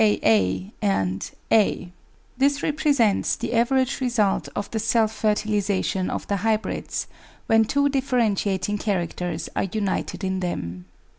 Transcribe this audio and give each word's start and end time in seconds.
A 0.03 0.19
a 0.23 0.73
A 0.81 1.21
a 1.51 1.91
This 2.35 2.63
represents 2.63 3.35
the 3.35 3.53
average 3.53 4.01
result 4.01 4.49
of 4.55 4.71
the 4.71 4.79
self 4.79 5.13
fertilisation 5.13 6.09
of 6.09 6.25
the 6.25 6.37
hybrids 6.37 7.05
when 7.45 7.65
two 7.65 7.87
differentiating 7.87 8.79
characters 8.79 9.47
are 9.55 9.65
united 9.65 10.23
in 10.23 10.39
them. 10.39 10.85